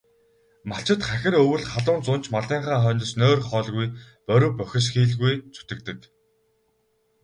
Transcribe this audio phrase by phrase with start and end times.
[0.69, 3.87] Малчид хахир өвөл, халуун зун ч малынхаа хойноос нойр, хоолгүй
[4.27, 5.99] борви бохисхийлгүй зүтгэдэг.